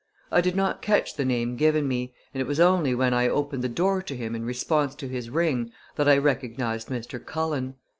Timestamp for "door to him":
3.69-4.33